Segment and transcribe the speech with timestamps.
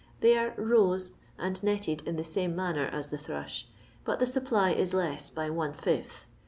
[0.21, 3.67] They are "rose" and netted in the same manner as the thrush,
[4.03, 6.25] but the supply is less by one fifth.